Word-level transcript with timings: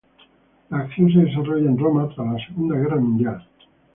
La 0.71 0.79
acción 0.79 1.11
se 1.13 1.19
desarrolla 1.19 1.69
en 1.69 1.77
Roma, 1.77 2.09
tras 2.15 2.25
la 2.33 2.43
Segunda 2.47 2.75
Guerra 2.75 2.95
Mundial. 2.95 3.45